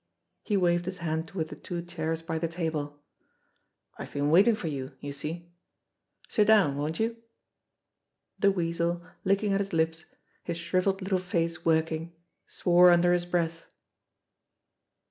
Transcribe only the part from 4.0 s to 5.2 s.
been waiting for you, you